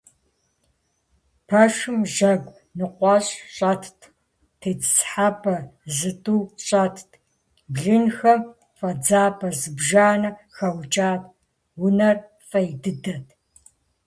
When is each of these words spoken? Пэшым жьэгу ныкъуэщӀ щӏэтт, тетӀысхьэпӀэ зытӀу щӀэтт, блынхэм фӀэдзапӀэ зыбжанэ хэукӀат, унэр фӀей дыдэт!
Пэшым 1.47 1.97
жьэгу 2.13 2.57
ныкъуэщӀ 2.77 3.35
щӏэтт, 3.55 3.99
тетӀысхьэпӀэ 4.59 5.57
зытӀу 5.95 6.41
щӀэтт, 6.65 7.09
блынхэм 7.73 8.41
фӀэдзапӀэ 8.77 9.49
зыбжанэ 9.59 10.29
хэукӀат, 10.55 11.23
унэр 11.83 12.17
фӀей 12.47 12.69
дыдэт! 12.81 13.27